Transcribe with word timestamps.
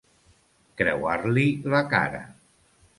Creuar-li 0.81 1.47
la 1.77 1.85
cara. 1.95 2.27